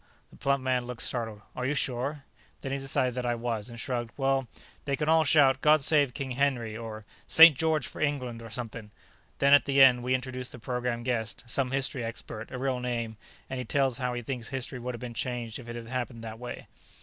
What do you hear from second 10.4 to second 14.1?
the program guest, some history expert, a real name, and he tells